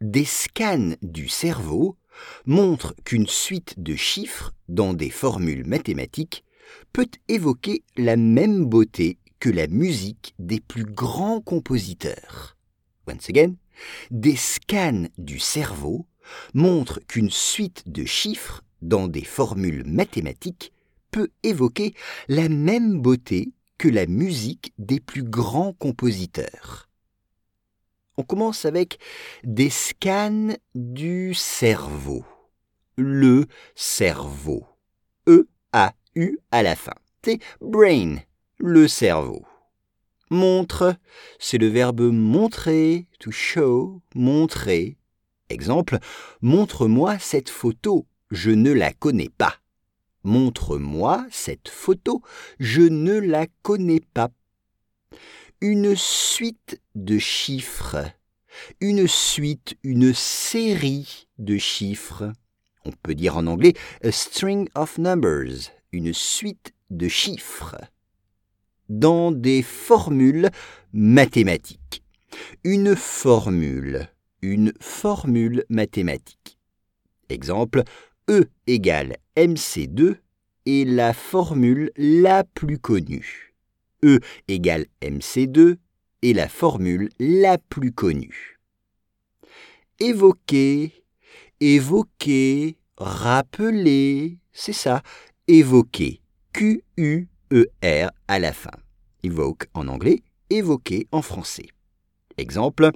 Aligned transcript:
Des 0.00 0.24
scans 0.24 0.94
du 1.02 1.28
cerveau 1.28 1.98
montrent 2.46 2.94
qu'une 3.04 3.26
suite 3.26 3.74
de 3.76 3.94
chiffres 3.96 4.54
dans 4.66 4.94
des 4.94 5.10
formules 5.10 5.66
mathématiques 5.66 6.42
peut 6.94 7.10
évoquer 7.28 7.84
la 7.98 8.16
même 8.16 8.64
beauté 8.64 9.18
que 9.40 9.50
la 9.50 9.66
musique 9.66 10.34
des 10.38 10.58
plus 10.58 10.84
grands 10.84 11.42
compositeurs. 11.42 12.56
Once 13.06 13.28
again, 13.28 13.56
des 14.10 14.36
scans 14.36 15.08
du 15.18 15.38
cerveau 15.38 16.06
montrent 16.54 17.00
qu'une 17.06 17.30
suite 17.30 17.82
de 17.86 18.06
chiffres 18.06 18.62
dans 18.80 19.06
des 19.06 19.24
formules 19.24 19.84
mathématiques 19.84 20.72
peut 21.10 21.28
évoquer 21.42 21.92
la 22.26 22.48
même 22.48 23.02
beauté 23.02 23.52
que 23.76 23.88
la 23.88 24.06
musique 24.06 24.72
des 24.78 25.00
plus 25.00 25.24
grands 25.24 25.74
compositeurs. 25.74 26.89
On 28.20 28.22
commence 28.22 28.66
avec 28.66 28.98
des 29.44 29.70
scans 29.70 30.54
du 30.74 31.32
cerveau. 31.32 32.22
Le 32.98 33.46
cerveau. 33.74 34.66
E-A-U 35.26 36.38
à 36.50 36.62
la 36.62 36.76
fin. 36.76 36.92
C'est 37.24 37.38
brain, 37.62 38.16
le 38.58 38.88
cerveau. 38.88 39.46
Montre, 40.28 40.96
c'est 41.38 41.56
le 41.56 41.68
verbe 41.68 42.02
montrer, 42.12 43.06
to 43.20 43.30
show, 43.30 44.02
montrer. 44.14 44.98
Exemple, 45.48 45.96
montre-moi 46.42 47.18
cette 47.18 47.48
photo, 47.48 48.06
je 48.30 48.50
ne 48.50 48.70
la 48.70 48.92
connais 48.92 49.30
pas. 49.30 49.54
Montre-moi 50.24 51.24
cette 51.30 51.70
photo, 51.70 52.20
je 52.58 52.82
ne 52.82 53.18
la 53.18 53.46
connais 53.62 54.02
pas. 54.12 54.30
Une 55.62 55.94
suite 55.94 56.80
de 56.94 57.18
chiffres. 57.18 58.10
Une 58.80 59.06
suite, 59.06 59.76
une 59.82 60.14
série 60.14 61.28
de 61.38 61.58
chiffres. 61.58 62.32
On 62.86 62.92
peut 62.92 63.14
dire 63.14 63.36
en 63.36 63.46
anglais 63.46 63.74
a 64.02 64.10
string 64.10 64.70
of 64.74 64.96
numbers, 64.96 65.70
une 65.92 66.14
suite 66.14 66.72
de 66.88 67.08
chiffres 67.08 67.76
dans 68.88 69.32
des 69.32 69.60
formules 69.60 70.48
mathématiques. 70.94 72.02
Une 72.64 72.96
formule, 72.96 74.08
une 74.40 74.72
formule 74.80 75.66
mathématique. 75.68 76.56
Exemple, 77.28 77.82
E 78.30 78.48
égale 78.66 79.18
MC2 79.36 80.16
est 80.64 80.88
la 80.88 81.12
formule 81.12 81.92
la 81.98 82.44
plus 82.44 82.78
connue. 82.78 83.49
E 84.04 84.20
égale 84.48 84.86
MC2 85.02 85.76
est 86.22 86.32
la 86.32 86.48
formule 86.48 87.08
la 87.18 87.58
plus 87.58 87.92
connue. 87.92 88.58
Évoquer, 89.98 91.04
évoquer, 91.60 92.76
rappeler, 92.96 94.38
c'est 94.52 94.72
ça, 94.72 95.02
évoquer. 95.48 96.20
Q-U-E-R 96.52 98.10
à 98.28 98.38
la 98.38 98.52
fin. 98.52 98.70
Evoke 99.22 99.66
en 99.74 99.88
anglais, 99.88 100.22
évoquer 100.48 101.06
en 101.12 101.22
français. 101.22 101.68
Exemple, 102.38 102.90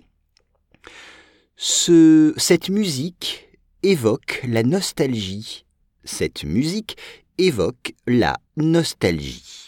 ce, 1.56 2.34
cette 2.36 2.68
musique 2.68 3.48
évoque 3.82 4.40
la 4.48 4.62
nostalgie. 4.62 5.66
Cette 6.04 6.44
musique 6.44 6.96
évoque 7.38 7.94
la 8.06 8.38
nostalgie. 8.56 9.63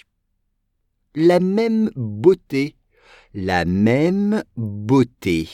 La 1.18 1.40
même 1.40 1.90
beauté, 1.96 2.76
la 3.32 3.64
même 3.64 4.44
beauté. 4.54 5.48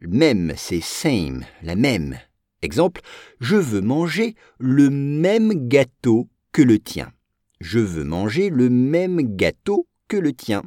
Même, 0.00 0.54
c'est 0.56 0.80
same, 0.80 1.44
la 1.62 1.76
même. 1.76 2.18
Exemple, 2.62 3.02
je 3.40 3.56
veux 3.56 3.82
manger 3.82 4.36
le 4.58 4.88
même 4.88 5.68
gâteau 5.68 6.30
que 6.50 6.62
le 6.62 6.78
tien. 6.78 7.12
Je 7.60 7.78
veux 7.78 8.04
manger 8.04 8.48
le 8.48 8.70
même 8.70 9.36
gâteau 9.36 9.86
que 10.08 10.16
le 10.16 10.32
tien. 10.32 10.62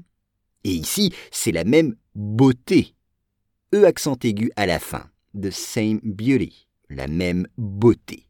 Et 0.63 0.74
ici, 0.74 1.12
c'est 1.31 1.52
la 1.52 1.63
même 1.63 1.96
beauté. 2.13 2.94
E 3.74 3.84
accent 3.84 4.19
aigu 4.22 4.52
à 4.57 4.68
la 4.68 4.78
fin. 4.78 5.09
The 5.34 5.50
same 5.50 6.02
beauty. 6.03 6.68
La 6.91 7.07
même 7.07 7.47
beauté. 7.57 8.30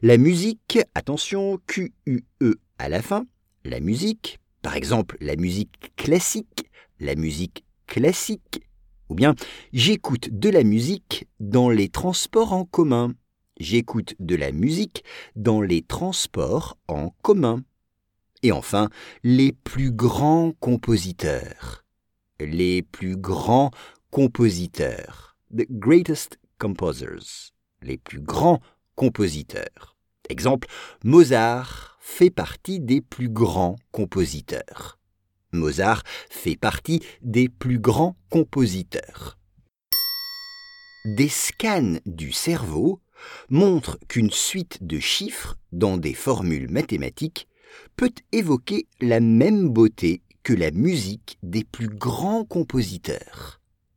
La 0.00 0.16
musique, 0.16 0.78
attention, 0.94 1.58
Q-U-E 1.66 2.60
à 2.78 2.88
la 2.88 3.02
fin. 3.02 3.26
La 3.64 3.80
musique, 3.80 4.38
par 4.62 4.76
exemple 4.76 5.16
la 5.20 5.36
musique 5.36 5.92
classique, 5.96 6.70
la 6.98 7.14
musique 7.14 7.64
classique. 7.86 8.62
Ou 9.08 9.14
bien, 9.14 9.34
j'écoute 9.72 10.28
de 10.30 10.50
la 10.50 10.62
musique 10.62 11.26
dans 11.40 11.68
les 11.68 11.88
transports 11.88 12.52
en 12.52 12.64
commun. 12.64 13.14
J'écoute 13.58 14.14
de 14.20 14.36
la 14.36 14.52
musique 14.52 15.04
dans 15.34 15.60
les 15.60 15.82
transports 15.82 16.78
en 16.88 17.10
commun. 17.22 17.62
Et 18.42 18.52
enfin, 18.52 18.88
les 19.22 19.52
plus 19.52 19.90
grands 19.90 20.52
compositeurs. 20.60 21.84
Les 22.38 22.82
plus 22.82 23.16
grands 23.16 23.70
compositeurs. 24.10 25.36
The 25.54 25.66
greatest 25.70 26.38
composers. 26.58 27.52
Les 27.82 27.98
plus 27.98 28.20
grands 28.20 28.60
compositeurs. 28.94 29.96
Exemple, 30.28 30.68
Mozart 31.02 31.89
fait 32.00 32.30
partie 32.30 32.80
des 32.80 33.00
plus 33.00 33.28
grands 33.28 33.76
compositeurs. 33.92 34.98
Mozart 35.52 36.02
fait 36.28 36.56
partie 36.56 37.00
des 37.22 37.48
plus 37.48 37.78
grands 37.78 38.16
compositeurs. 38.30 39.38
Des 41.04 41.28
scans 41.28 41.98
du 42.06 42.32
cerveau 42.32 43.00
montrent 43.48 43.98
qu'une 44.08 44.30
suite 44.30 44.78
de 44.82 44.98
chiffres 44.98 45.56
dans 45.72 45.96
des 45.96 46.14
formules 46.14 46.70
mathématiques 46.70 47.48
peut 47.96 48.12
évoquer 48.32 48.86
la 49.00 49.20
même 49.20 49.68
beauté 49.68 50.22
que 50.42 50.52
la 50.52 50.70
musique 50.70 51.38
des 51.42 51.64
plus 51.64 51.88
grands 51.88 52.44
compositeurs. 52.44 53.59